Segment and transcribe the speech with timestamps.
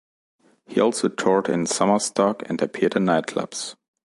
[0.65, 3.75] He also toured in summer stock and appeared in nightclubs.